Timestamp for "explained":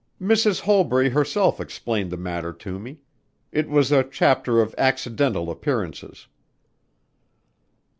1.61-2.09